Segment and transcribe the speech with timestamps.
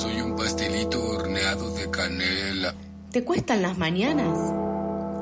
[0.00, 2.74] soy un pastelito horneado de canela.
[3.12, 4.34] ¿Te cuestan las mañanas?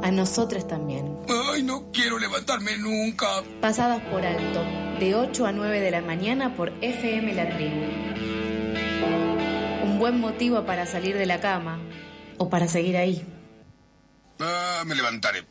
[0.04, 1.18] A nosotros también.
[1.28, 3.26] Ay, no quiero levantarme nunca.
[3.60, 4.62] Pasadas por alto,
[5.00, 7.83] de 8 a 9 de la mañana por FM La Tribu.
[9.83, 11.81] Un buen motivo para salir de la cama
[12.37, 13.27] o para seguir ahí.
[14.39, 15.45] Ah, me levantaré.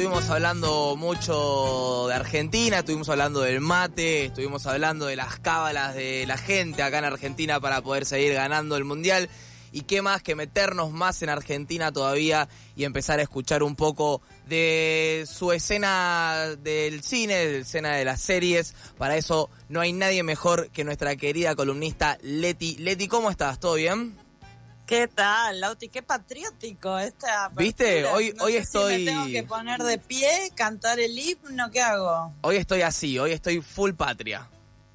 [0.00, 6.24] Estuvimos hablando mucho de Argentina, estuvimos hablando del mate, estuvimos hablando de las cábalas de
[6.26, 9.28] la gente acá en Argentina para poder seguir ganando el mundial.
[9.72, 14.22] Y qué más que meternos más en Argentina todavía y empezar a escuchar un poco
[14.48, 18.74] de su escena del cine, de la escena de las series.
[18.96, 22.76] Para eso no hay nadie mejor que nuestra querida columnista Leti.
[22.78, 23.60] Leti, ¿cómo estás?
[23.60, 24.29] ¿Todo bien?
[24.90, 25.88] ¿Qué tal, Lauti?
[25.88, 27.44] Qué patriótico esta.
[27.44, 27.64] apertura.
[27.64, 28.04] ¿Viste?
[28.06, 31.70] Hoy- No hoy sé estoy- Si me tengo que poner de pie, cantar el himno,
[31.70, 32.34] ¿qué hago?
[32.40, 34.48] Hoy estoy así, hoy estoy full patria.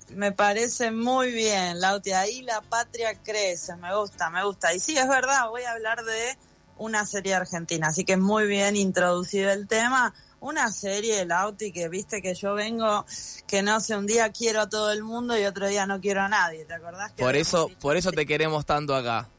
[0.10, 2.12] Me parece muy bien, Lauti.
[2.12, 3.78] Ahí la patria crece.
[3.78, 4.74] Me gusta, me gusta.
[4.74, 6.38] Y sí, es verdad, voy a hablar de
[6.78, 7.88] una serie argentina.
[7.88, 10.14] Así que muy bien introducido el tema.
[10.42, 13.06] Una serie, Lauti, que viste que yo vengo,
[13.48, 16.22] que no sé, un día quiero a todo el mundo y otro día no quiero
[16.22, 16.66] a nadie.
[16.66, 17.14] ¿Te acordás?
[17.14, 19.30] que Por eso, por eso te queremos tanto acá.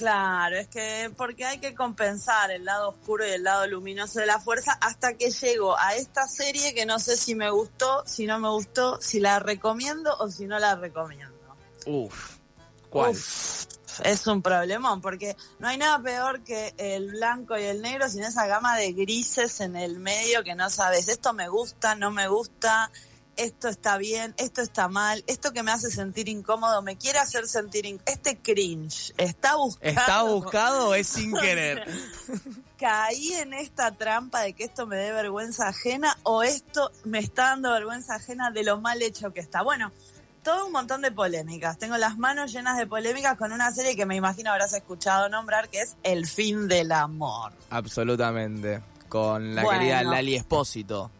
[0.00, 4.24] Claro, es que porque hay que compensar el lado oscuro y el lado luminoso de
[4.24, 8.24] la fuerza hasta que llego a esta serie que no sé si me gustó, si
[8.24, 11.36] no me gustó, si la recomiendo o si no la recomiendo.
[11.84, 12.38] Uf.
[12.88, 13.10] ¿Cuál?
[13.10, 13.66] Uf,
[14.02, 18.22] es un problemón porque no hay nada peor que el blanco y el negro sin
[18.22, 22.26] esa gama de grises en el medio que no sabes, esto me gusta, no me
[22.26, 22.90] gusta,
[23.36, 27.46] esto está bien, esto está mal, esto que me hace sentir incómodo, me quiere hacer
[27.46, 29.90] sentir este cringe, está buscado.
[29.90, 31.86] ¿Está buscado o es sin querer?
[32.78, 37.44] Caí en esta trampa de que esto me dé vergüenza ajena o esto me está
[37.44, 39.62] dando vergüenza ajena de lo mal hecho que está.
[39.62, 39.92] Bueno,
[40.42, 41.78] todo un montón de polémicas.
[41.78, 45.68] Tengo las manos llenas de polémicas con una serie que me imagino habrás escuchado nombrar,
[45.68, 47.52] que es El fin del amor.
[47.68, 48.80] Absolutamente.
[49.08, 49.80] Con la Bueno.
[49.80, 51.10] querida Lali Espósito.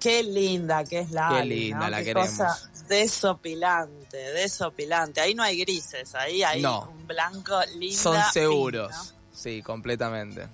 [0.00, 1.88] Qué linda que es la Qué Ali, linda, ¿no?
[1.90, 2.28] la Qué queremos.
[2.30, 5.20] cosa desopilante, desopilante.
[5.20, 6.88] Ahí no hay grises, ahí hay No.
[6.90, 7.98] un blanco lindo.
[8.00, 9.14] Son seguros.
[9.32, 10.48] Sí, completamente.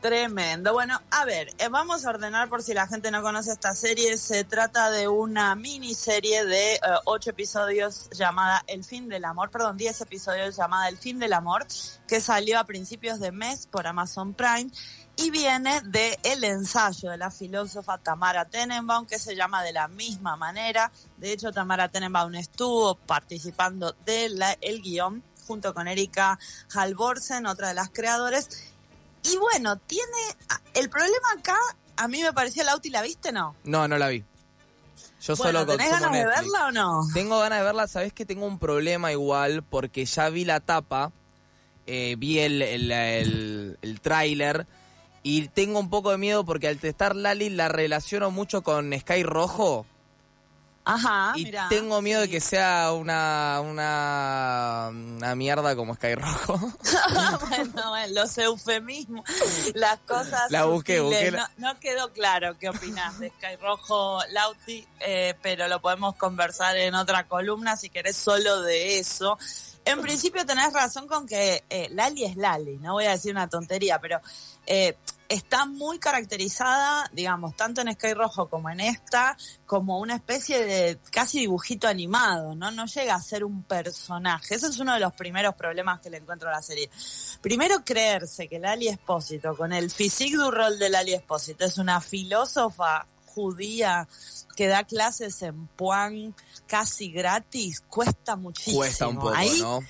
[0.00, 0.72] Tremendo.
[0.72, 4.16] Bueno, a ver, eh, vamos a ordenar por si la gente no conoce esta serie.
[4.18, 9.76] Se trata de una miniserie de eh, ocho episodios llamada El fin del amor, perdón,
[9.76, 11.66] diez episodios llamada El fin del amor,
[12.06, 14.70] que salió a principios de mes por Amazon Prime
[15.16, 19.88] y viene de el ensayo de la filósofa Tamara Tenenbaum, que se llama de la
[19.88, 20.92] misma manera.
[21.16, 26.38] De hecho, Tamara Tenenbaum estuvo participando del el guion junto con Erika
[26.74, 28.48] Halvorsen, otra de las creadores.
[29.22, 30.18] Y bueno, tiene.
[30.74, 31.56] El problema acá,
[31.96, 33.56] a mí me pareció Lauti, ¿la viste no?
[33.64, 34.22] No, no la vi.
[35.22, 37.00] Yo bueno, solo ¿tenés ganas de verla o no?
[37.14, 41.10] Tengo ganas de verla, sabes que tengo un problema igual porque ya vi la tapa,
[41.86, 44.66] eh, vi el, el, el, el tráiler
[45.28, 49.24] y tengo un poco de miedo porque al testar Lali la relaciono mucho con Sky
[49.24, 49.84] Rojo
[50.88, 51.66] Ajá, y mirá.
[51.68, 56.60] tengo miedo de que sea una, una, una mierda como Sky Rojo.
[57.48, 59.24] bueno, bueno, los eufemismos,
[59.74, 60.48] las cosas.
[60.50, 65.34] La busqué, busqué la- No, no quedó claro qué opinás de Sky Rojo Lauti, eh,
[65.42, 69.36] pero lo podemos conversar en otra columna si querés solo de eso.
[69.84, 73.48] En principio tenés razón con que eh, Lali es Lali, no voy a decir una
[73.48, 74.20] tontería, pero
[74.66, 74.96] eh,
[75.28, 80.98] está muy caracterizada, digamos, tanto en Sky Rojo como en esta, como una especie de
[81.10, 82.70] casi dibujito animado, ¿no?
[82.70, 84.54] No llega a ser un personaje.
[84.54, 86.90] Ese es uno de los primeros problemas que le encuentro a la serie.
[87.40, 92.00] Primero, creerse que Lali Espósito, con el physique du rol de Lali Espósito, es una
[92.00, 94.08] filósofa judía
[94.56, 96.34] que da clases en Puan
[96.66, 98.78] casi gratis, cuesta muchísimo.
[98.78, 99.80] Cuesta un poco, Ahí ¿no?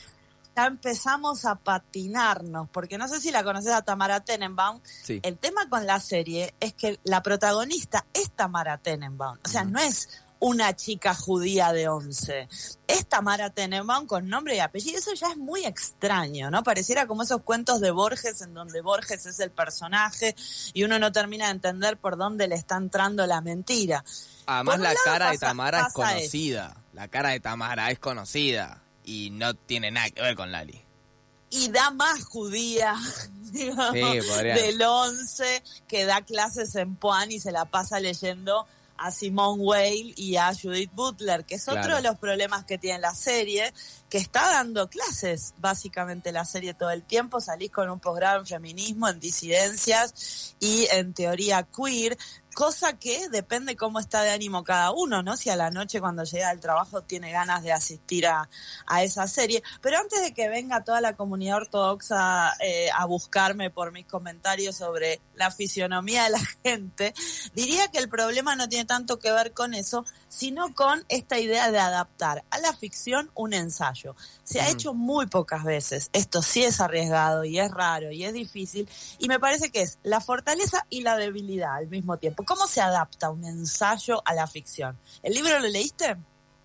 [0.57, 4.81] Ya empezamos a patinarnos, porque no sé si la conoces a Tamara Tenenbaum.
[5.03, 5.21] Sí.
[5.23, 9.39] El tema con la serie es que la protagonista es Tamara Tenenbaum.
[9.45, 10.09] O sea, no es
[10.39, 12.49] una chica judía de 11.
[12.87, 14.99] Es Tamara Tenenbaum con nombre y apellido.
[14.99, 16.63] Eso ya es muy extraño, ¿no?
[16.63, 20.35] Pareciera como esos cuentos de Borges en donde Borges es el personaje
[20.73, 24.05] y uno no termina de entender por dónde le está entrando la mentira.
[24.47, 26.77] Además la cara de Tamara es conocida.
[26.95, 30.83] La cara de Tamara es conocida y no tiene nada que ver con Lali.
[31.49, 32.95] y da más judía
[33.53, 38.67] digamos, Sí, del 11 que da clases en Puan y se la pasa leyendo
[38.99, 41.97] a Simone Weil y a Judith Butler, que es otro Claro.
[41.97, 43.75] de los problemas que tiene la serie,
[44.09, 48.47] que está dando clases básicamente la serie todo el tiempo, salís con un posgrado en
[48.47, 52.17] feminismo, en disidencias y en teoría queer,
[52.57, 55.37] cosa que depende cómo está de ánimo cada uno, ¿no?
[55.37, 58.49] Si a la noche cuando llega al trabajo tiene ganas de asistir a,
[58.87, 59.63] a esa serie.
[59.83, 64.75] Pero antes de que venga toda la comunidad ortodoxa eh, a buscarme por mis comentarios
[64.75, 67.13] sobre la fisionomía de la gente,
[67.55, 71.71] diría que el problema no tiene tanto que ver con eso, sino con esta idea
[71.71, 74.17] de adaptar a la ficción un ensayo.
[74.45, 76.09] Se ha hecho muy pocas veces.
[76.15, 78.89] Esto sí es arriesgado y es raro y es difícil.
[79.19, 82.46] Y me parece que es la fortaleza y la debilidad al mismo tiempo.
[82.47, 84.97] ¿Cómo se adapta un ensayo a la ficción?
[85.23, 86.17] ¿El libro lo leíste?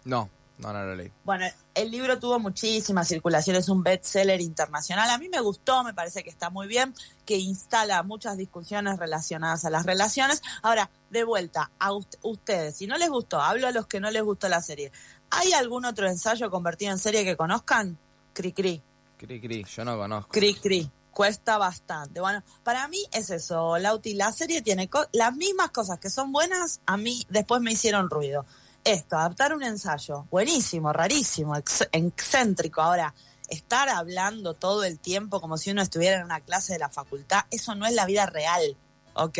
[0.05, 0.29] No,
[0.59, 1.11] no, no lo leí.
[1.23, 5.09] Bueno, el libro tuvo muchísima circulación, es un bestseller internacional.
[5.09, 6.93] A mí me gustó, me parece que está muy bien,
[7.25, 10.43] que instala muchas discusiones relacionadas a las relaciones.
[10.61, 11.91] Ahora, de vuelta, a
[12.21, 14.91] ustedes, si no les gustó, hablo a los que no les gustó la serie.
[15.31, 17.97] ¿Hay algún otro ensayo convertido en serie que conozcan?
[18.33, 18.83] Cri cri.
[19.17, 20.31] Cri cri, yo no conozco.
[20.31, 22.19] Cri cri cuesta bastante.
[22.19, 24.13] Bueno, para mí es eso, Lauti.
[24.13, 28.45] La serie tiene las mismas cosas que son buenas, a mí después me hicieron ruido.
[28.83, 32.81] Esto, adaptar un ensayo, buenísimo, rarísimo, excéntrico.
[32.81, 33.13] Ahora,
[33.47, 37.41] estar hablando todo el tiempo como si uno estuviera en una clase de la facultad,
[37.51, 38.75] eso no es la vida real.
[39.13, 39.37] ¿ok?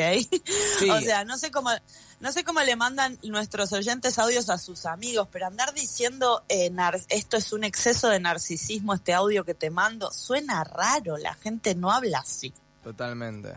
[0.91, 1.69] o sea, no sé cómo,
[2.21, 6.71] no sé cómo le mandan nuestros oyentes audios a sus amigos, pero andar diciendo eh,
[7.09, 11.73] esto es un exceso de narcisismo, este audio que te mando, suena raro, la gente
[11.73, 12.53] no habla así.
[12.83, 13.56] Totalmente.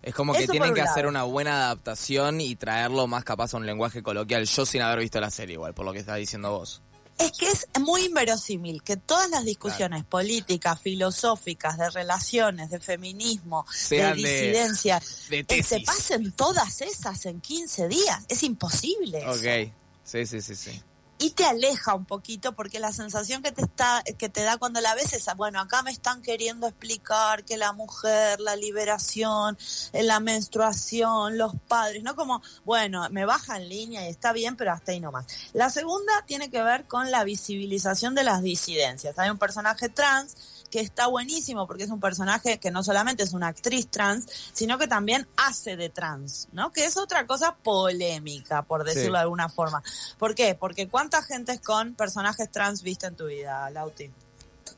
[0.00, 3.66] Es como que tienen que hacer una buena adaptación y traerlo más capaz a un
[3.66, 6.80] lenguaje coloquial, yo sin haber visto la serie igual, por lo que estás diciendo vos.
[7.18, 13.66] Es que es muy inverosímil que todas las discusiones políticas, filosóficas, de relaciones, de feminismo,
[13.90, 18.22] de disidencia, eh, se pasen todas esas en 15 días.
[18.28, 19.26] Es imposible.
[19.26, 19.72] Ok,
[20.04, 20.82] sí, sí, sí, sí
[21.18, 24.80] y te aleja un poquito porque la sensación que te está que te da cuando
[24.80, 29.58] la ves es bueno acá me están queriendo explicar que la mujer la liberación
[29.92, 34.56] eh, la menstruación los padres no como bueno me baja en línea y está bien
[34.56, 35.26] pero hasta ahí nomás.
[35.52, 39.18] La segunda tiene que ver con la visibilización de las disidencias.
[39.18, 40.36] Hay un personaje trans
[40.70, 44.78] que está buenísimo porque es un personaje que no solamente es una actriz trans, sino
[44.78, 46.72] que también hace de trans, ¿no?
[46.72, 49.82] Que es otra cosa polémica, por decirlo de alguna forma.
[50.18, 50.54] ¿Por qué?
[50.54, 54.10] Porque ¿cuánta gente con personajes trans viste en tu vida, Lauti?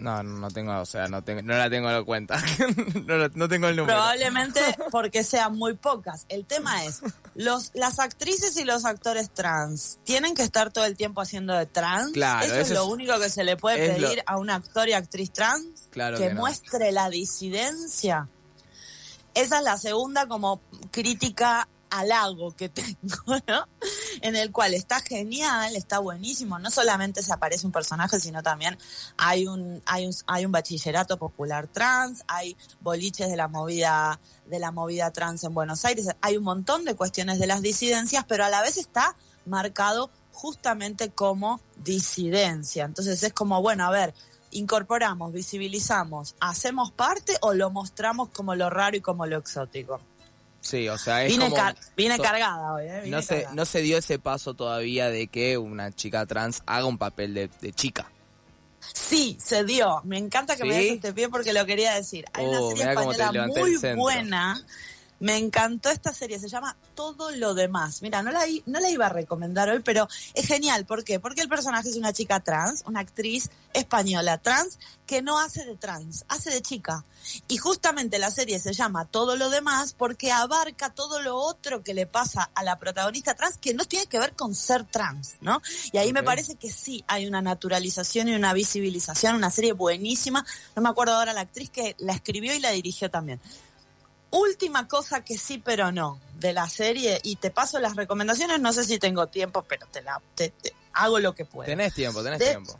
[0.01, 2.43] No, no tengo, o sea, no tengo, no la tengo en cuenta.
[3.07, 3.97] no, no, tengo el número.
[3.97, 4.61] Probablemente
[4.91, 6.25] porque sean muy pocas.
[6.29, 7.03] El tema es,
[7.35, 11.67] los, las actrices y los actores trans tienen que estar todo el tiempo haciendo de
[11.67, 12.13] trans.
[12.13, 15.33] Claro, eso, es lo único que se le puede pedir a un actor y actriz
[15.33, 15.89] trans.
[15.91, 18.29] Claro que, muestre la disidencia.
[19.35, 20.61] Esa es la segunda como
[20.91, 22.97] crítica halago que tengo,
[23.47, 23.67] ¿no?
[24.23, 26.59] En el cual está genial, está buenísimo.
[26.59, 28.77] No solamente se aparece un personaje, sino también
[29.17, 34.59] hay un, hay un, hay un bachillerato popular trans, hay boliches de la movida, de
[34.59, 38.45] la movida trans en Buenos Aires, hay un montón de cuestiones de las disidencias, pero
[38.45, 42.85] a la vez está marcado justamente como disidencia.
[42.85, 44.15] Entonces es como, bueno, a ver,
[44.51, 50.01] incorporamos, visibilizamos, hacemos parte o lo mostramos como lo raro y como lo exótico.
[50.61, 51.51] Sí, o sea, es vine,
[51.97, 53.03] vine cargada hoy, ¿eh?
[53.07, 56.99] no, se, no se dio ese paso todavía de que una chica trans haga un
[56.99, 58.11] papel de, chica.
[58.93, 60.01] Sí, se dio.
[60.05, 62.25] Me encanta que me des este pie porque lo quería decir.
[62.33, 64.63] Hay una uh, serie española muy buena
[65.21, 68.03] me encantó esta serie, se llama Todo lo demás.
[68.03, 70.87] Mira, no la, no la iba a recomendar hoy, pero es genial.
[70.87, 71.21] ¿Por qué?
[71.21, 75.77] Porque el personaje es una chica trans, una actriz española trans, que no hace de
[75.77, 77.05] trans, hace de chica.
[77.49, 81.93] Y justamente la serie se llama Todo lo demás porque abarca todo lo otro que
[81.93, 85.61] le pasa a la protagonista trans que no tiene que ver con ser trans, ¿no?
[85.93, 90.47] Y ahí me parece que sí hay una naturalización y una visibilización, una serie buenísima.
[90.75, 93.39] No me acuerdo ahora la actriz que la escribió y la dirigió también
[94.31, 98.73] última cosa que sí, pero no, de la serie, y te paso las recomendaciones, no
[98.73, 100.53] sé si tengo tiempo, pero te la te,
[100.93, 101.67] hago lo que puedo.
[101.67, 102.79] Tenés tiempo, tenés tiempo.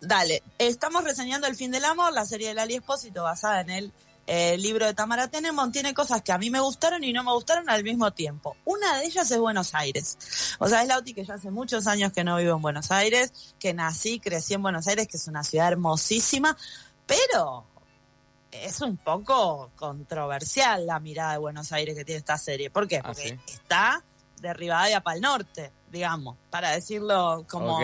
[0.00, 3.92] Dale, estamos reseñando El fin del amor, la serie de Lali Espósito basada en el
[4.26, 7.32] eh, libro de Tamara Tenemon, tiene cosas que a mí me gustaron y no me
[7.32, 8.56] gustaron al mismo tiempo.
[8.64, 10.16] Una de ellas es Buenos Aires.
[10.58, 13.54] O sea, es Lauti que ya hace muchos años que no vivo en Buenos Aires,
[13.58, 16.56] que nací, crecí en Buenos Aires, que es una ciudad hermosísima,
[17.06, 17.66] pero
[18.62, 22.70] es un poco controversial la mirada de Buenos Aires que tiene esta serie.
[22.70, 22.98] ¿Por qué?
[22.98, 24.04] Ah, Porque está
[24.40, 27.78] de Rivadavia para el norte, digamos, para decirlo como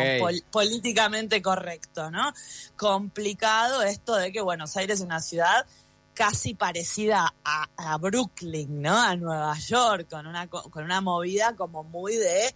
[0.50, 2.32] políticamente correcto, ¿no?
[2.76, 5.66] Complicado esto de que Buenos Aires es una ciudad
[6.12, 9.00] casi parecida a, Brooklyn, ¿no?
[9.00, 12.54] A Nueva York, con una, con una movida como muy de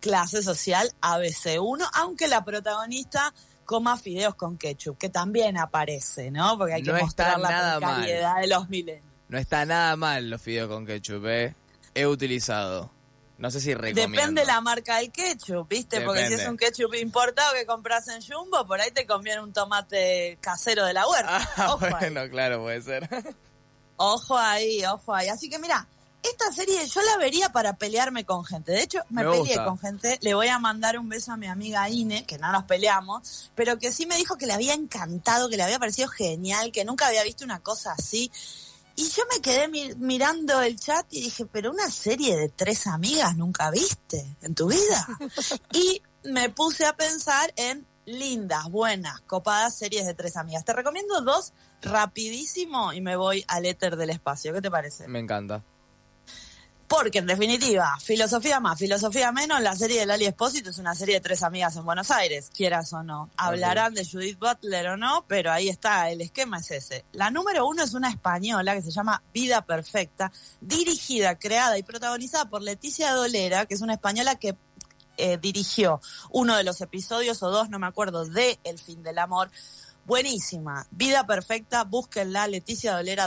[0.00, 3.32] clase social ABC1, aunque la protagonista
[3.64, 6.56] coma fideos con ketchup, que también aparece, ¿no?
[6.58, 9.06] Porque hay que mostrar la calidad de los milenios.
[9.28, 11.54] No está nada mal los fideos con ketchup, ¿eh?
[11.94, 12.90] He utilizado.
[13.36, 14.16] No sé si recomiendo.
[14.16, 16.00] Depende la marca del ketchup, ¿viste?
[16.02, 19.52] Porque si es un ketchup importado que compras en Jumbo, por ahí te conviene un
[19.52, 21.48] tomate casero de la huerta.
[21.56, 21.92] Ah, Ojo ahí.
[21.98, 23.08] bueno, claro, puede ser.
[23.96, 25.28] Ojo ahí, ojo ahí.
[25.28, 25.86] Así que mira,
[26.24, 28.72] esta serie yo la vería para pelearme con gente.
[28.72, 29.64] De hecho, me, Me peleé gusta.
[29.64, 30.18] con gente.
[30.22, 33.78] Le voy a mandar un beso a mi amiga Ine, que no nos peleamos, pero
[33.78, 37.06] que sí me dijo que le había encantado, que le había parecido genial, que nunca
[37.06, 38.30] había visto una cosa así.
[38.96, 42.86] Y yo me quedé mi- mirando el chat y dije, pero una serie de tres
[42.86, 45.06] amigas nunca viste en tu vida.
[45.72, 50.64] y me puse a pensar en lindas, buenas, copadas series de tres amigas.
[50.64, 51.52] Te recomiendo dos
[51.82, 54.52] rapidísimo y me voy al éter del espacio.
[54.52, 55.08] ¿Qué te parece?
[55.08, 55.62] Me encanta.
[56.96, 61.16] Porque en definitiva, filosofía más, filosofía menos, la serie de Lali Espósito es una serie
[61.16, 63.30] de tres amigas en Buenos Aires, quieras o no.
[63.36, 67.04] Hablarán de Judith Butler o no, pero ahí está, el esquema es ese.
[67.10, 72.44] La número uno es una española que se llama Vida Perfecta, dirigida, creada y protagonizada
[72.44, 74.56] por Leticia Dolera, que es una española que
[75.16, 79.18] eh, dirigió uno de los episodios o dos, no me acuerdo, de El fin del
[79.18, 79.50] amor.
[80.06, 80.86] Buenísima.
[80.92, 83.26] Vida Perfecta, búsquenla, Leticia Dolera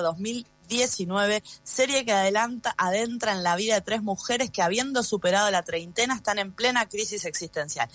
[0.68, 5.64] 2019, serie que adelanta, adentra en la vida de tres mujeres que habiendo superado la
[5.64, 7.90] treintena están en plena crisis existencial.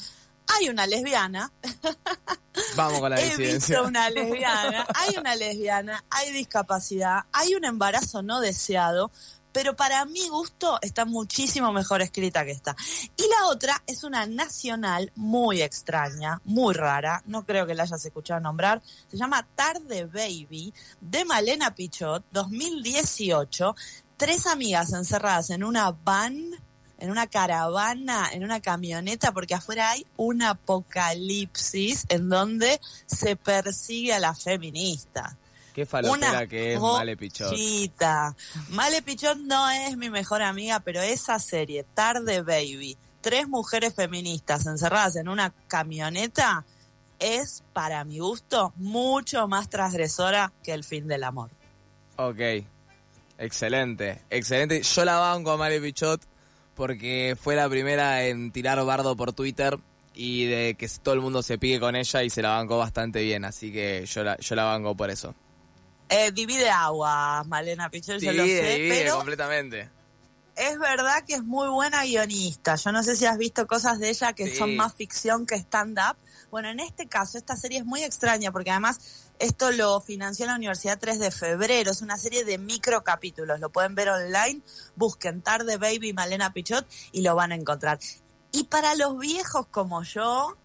[0.58, 1.52] Hay una lesbiana,
[2.76, 8.22] Vamos con la he visto una lesbiana, hay una lesbiana, hay discapacidad, hay un embarazo
[8.22, 9.10] no deseado,
[9.52, 12.74] pero para mi gusto está muchísimo mejor escrita que esta.
[13.16, 18.04] Y la otra es una nacional muy extraña, muy rara, no creo que la hayas
[18.04, 23.74] escuchado nombrar, se llama Tarde Baby, de Malena Pichot, 2018,
[24.16, 26.52] tres amigas encerradas en una van
[27.02, 34.14] en una caravana, en una camioneta, porque afuera hay un apocalipsis en donde se persigue
[34.14, 35.34] a las feministas.
[35.74, 37.48] Qué falopera Una que es Male Pichot.
[37.48, 38.36] joyita.
[38.70, 44.66] Male Pichot no es mi mejor amiga, pero esa serie, Tarde Baby, tres mujeres feministas
[44.66, 46.64] encerradas en una camioneta,
[47.18, 51.50] es, para mi gusto, mucho más transgresora que el fin del amor.
[52.16, 52.40] Ok.
[53.38, 54.82] Excelente, excelente.
[54.82, 56.22] Yo la banco a Male Pichot
[56.74, 59.78] porque fue la primera en tirar bardo por Twitter
[60.14, 63.22] y de que todo el mundo se pique con ella y se la bancó bastante
[63.22, 63.44] bien.
[63.44, 65.34] Así que yo la, yo la banco por eso.
[66.12, 69.90] Eh, divide agua, Malena Pichot, yo lo sé, divide pero completamente.
[70.54, 72.74] es verdad que es muy buena guionista.
[72.76, 74.56] Yo no sé si has visto cosas de ella que Sí.
[74.58, 76.16] son más ficción que stand-up.
[76.50, 79.00] Bueno, en este caso, esta serie es muy extraña porque además
[79.38, 81.90] esto lo financió la Universidad 3 de febrero.
[81.90, 83.58] Es una serie de microcapítulos.
[83.60, 84.60] Lo pueden ver online.
[84.94, 87.98] Busquen Tarde Baby Malena Pichot y lo van a encontrar.
[88.52, 90.58] Y para los viejos como yo,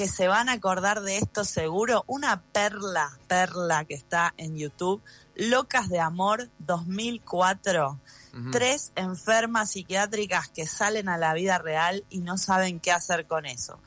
[0.00, 5.02] que se van a acordar de esto seguro, una perla, perla que está en YouTube,
[5.34, 8.00] Locas de Amor 2004.
[8.32, 8.50] Ujú.
[8.50, 13.44] Tres enfermas psiquiátricas que salen a la vida real y no saben qué hacer con
[13.44, 13.78] eso.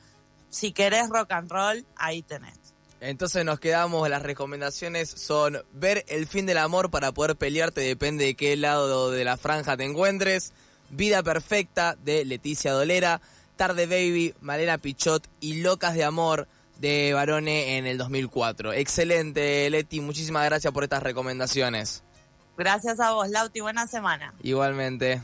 [0.50, 2.60] Si querés rock and roll, ahí tenés.
[3.00, 8.24] Entonces nos quedamos, las recomendaciones son ver el fin del amor para poder pelearte, depende
[8.24, 10.52] de qué lado de la franja te encuentres.
[10.90, 13.20] Vida Perfecta de Leticia Dolera,
[13.56, 18.72] Tarde Baby, Malena Pichot y Locas de Amor de Barone en el 2004.
[18.72, 22.02] Excelente, Leti, muchísimas gracias por estas recomendaciones.
[22.56, 23.60] Gracias a vos, Lauti.
[23.60, 24.32] Buena semana.
[24.42, 25.20] Igualmente.